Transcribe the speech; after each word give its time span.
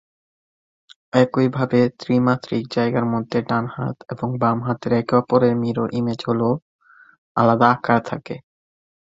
একইভাবে 1.13 1.79
ত্রি-মাত্রিক 1.99 2.63
জায়গার 2.75 3.05
মধ্যে 3.13 3.39
ডান 3.49 3.65
হাত 3.75 3.97
এবং 4.13 4.29
বাম 4.41 4.57
হাতের 4.63 4.93
একে 4.93 5.13
অপরের 5.17 5.53
মিরর 5.61 5.89
ইমেজ 5.93 6.19
হলেও 6.29 6.53
আলাদা 7.37 7.67
আকার 7.75 7.99
থাকে। 8.05 8.35